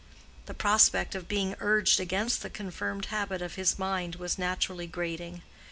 The 0.47 0.55
prospect 0.55 1.13
of 1.13 1.27
being 1.27 1.55
urged 1.59 1.99
against 1.99 2.41
the 2.41 2.49
confirmed 2.49 3.05
habit 3.13 3.39
of 3.43 3.53
his 3.53 3.77
mind 3.77 4.15
was 4.15 4.39
naturally 4.39 4.87
grating. 4.87 5.43